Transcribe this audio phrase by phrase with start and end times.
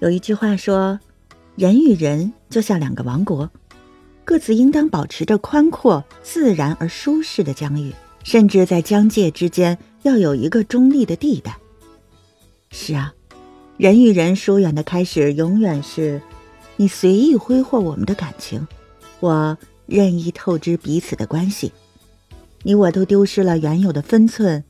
[0.00, 0.98] 有一句话说
[1.56, 3.48] ：“人与人就像两个王国，
[4.24, 11.56] 各自应当保持着宽阔、自然而舒适的疆域，甚至在疆界之间要有一个中立的地带。”
[12.70, 13.14] 是啊，
[13.78, 16.20] 人与人疏远的开始，永远是
[16.76, 18.66] 你随意挥霍我们的感情，
[19.20, 21.72] 我任意透支彼此的关系，
[22.62, 24.62] 你我都丢失了原有的分寸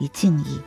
[0.00, 0.58] 与敬意。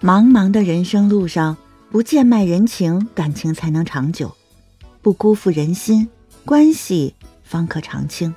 [0.00, 1.56] 茫茫的人生路上。
[1.94, 4.26] 不贱卖人情，感情才能长久；
[5.00, 6.08] 不辜负人心，
[6.44, 8.34] 关系方可长青。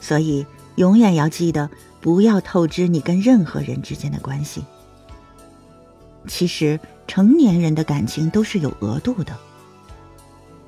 [0.00, 1.68] 所以，永远要记得，
[2.00, 4.64] 不要透支你跟任何人之间的关系。
[6.28, 9.36] 其实，成年人的感情都是有额度的。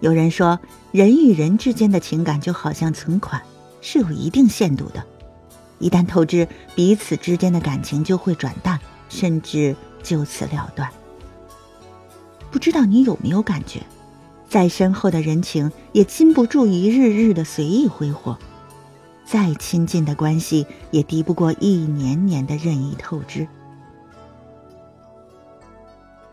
[0.00, 0.58] 有人说，
[0.90, 3.40] 人与人之间的情感就好像存款，
[3.80, 5.00] 是有一定限度的。
[5.78, 10.90] 一旦透支，彼此之间的感情就会转淡，甚至就此了断。
[12.54, 13.82] 不知道你有没有感觉，
[14.48, 18.38] 再深厚的人情也禁不住一日日的随意挥霍，
[19.24, 23.48] 再亲近的关系也敌不过一年年的任意透支。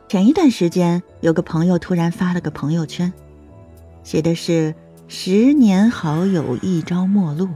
[0.08, 3.11] 前一段时间，有个朋友突然发了个朋友圈，
[4.03, 4.75] 写的是
[5.09, 7.50] “十年好友一朝陌路，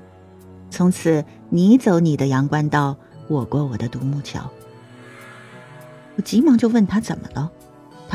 [0.72, 4.50] 从此你走你的阳关道，我过我的独木桥。”
[6.18, 7.52] 我急忙就问他怎么了。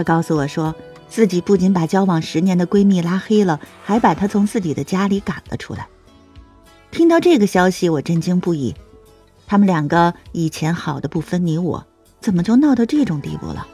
[0.00, 0.74] 她告诉我说，
[1.10, 5.86] 自己不仅把交往十年的闺蜜拉黑了，还把她从自己的家里赶了出来。
[6.90, 8.74] 听到这个消息，我震惊不已。
[9.46, 11.86] 他们两个以前好的不分你我，
[12.18, 13.66] 怎么就闹到这种地步了？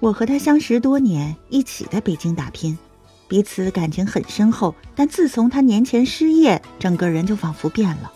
[0.00, 2.78] 我和他相识多年，一起在北京打拼，
[3.28, 4.74] 彼此感情很深厚。
[4.94, 8.10] 但自从他年前失业，整个人就仿佛变了。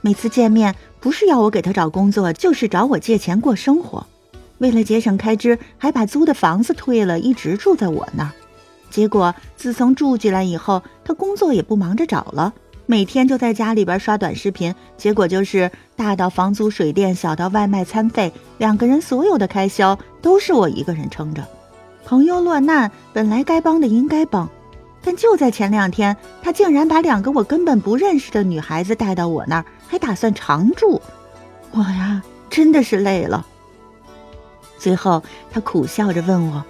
[0.00, 4.06] 每次见面，不是要我给他找工作，就是找我借钱过生活。
[4.58, 8.32] 为了节省开支，还把租的房子退了，一直住在我那儿。
[8.90, 12.52] 结果自从住进来以后，他工作也不忙着找了，
[12.86, 14.74] 每天就在家里边刷短视频。
[14.96, 21.46] 结果就是大到房租水电，小到外卖餐费，两个人所有的开销都是我一个人撑着。
[22.04, 24.48] 朋友落难，本来该帮的应该帮，
[25.04, 31.00] 但就在前两天，他竟然把两个我根本不认识的女孩子带到我那儿，还打算常住。
[31.72, 33.46] 我呀，真的是累了。
[34.78, 36.64] 最后，他苦笑着问我：“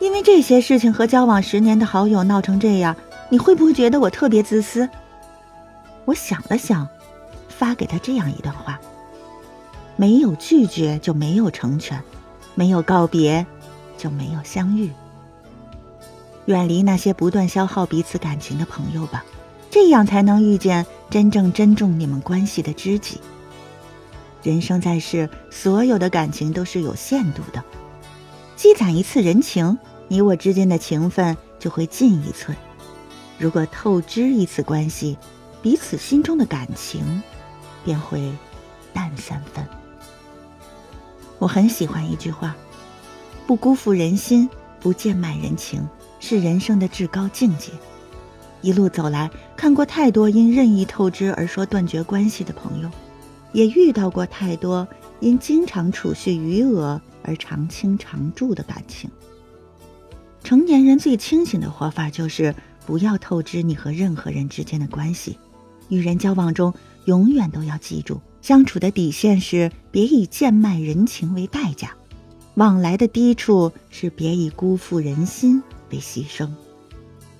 [0.00, 2.96] 因为这些事情和交往十年的好友闹成这样，
[3.30, 4.88] 你会不会觉得我特别自私？”
[6.04, 6.88] 我想了想，
[7.48, 8.80] 发给他这样一段话
[9.96, 12.02] ：“没有拒绝就没有成全，
[12.54, 13.46] 没有告别
[13.96, 14.90] 就没有相遇。
[16.46, 19.24] 远离那些不断消耗彼此感情的朋友吧，
[19.70, 23.20] 这样才能遇见真正珍重你们关系的知己。”
[24.42, 27.62] 人生在世，所有的感情都是有限度的。
[28.56, 29.78] 积攒一次人情，
[30.08, 32.54] 你我之间的情分就会近一寸；
[33.38, 35.16] 如果透支一次关系，
[35.60, 37.22] 彼此心中的感情
[37.84, 38.32] 便会
[38.92, 39.66] 淡三分。
[41.38, 42.56] 我很喜欢一句话
[43.46, 44.48] ：“不辜负人心，
[44.80, 45.86] 不贱卖人情，
[46.20, 47.70] 是人生的至高境界。”
[48.60, 52.90] 一路走来，看过太多因任意透支而说断绝关系的朋友。
[53.52, 54.86] 也遇到过太多
[55.20, 59.10] 因经常储蓄余额而常青常驻的感情。
[60.44, 62.54] 成年人最清醒的活法就是
[62.86, 65.38] 不要透支你和任何人之间的关系。
[65.88, 66.72] 与人交往中，
[67.06, 71.94] 永远都要记住，相处的底线是别以贱卖人情为代价，
[72.54, 76.48] 往来的低处是别以辜负人心为牺牲。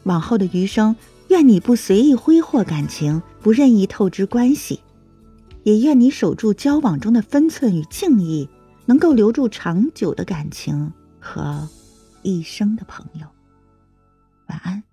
[0.04, 0.96] 往后的余生，
[1.28, 4.80] 愿你不随意挥霍感情，不任意透支关系。
[5.68, 8.48] 也愿你守住交往中的分寸与敬意，
[8.86, 10.90] 能够留住长久的感情
[11.20, 11.68] 和
[12.22, 13.26] 一生的朋友。
[14.46, 14.87] 晚安。